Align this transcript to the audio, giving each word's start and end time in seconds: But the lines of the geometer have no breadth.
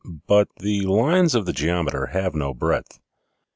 But 0.25 0.47
the 0.57 0.81
lines 0.87 1.35
of 1.35 1.45
the 1.45 1.53
geometer 1.53 2.07
have 2.07 2.33
no 2.33 2.55
breadth. 2.55 2.97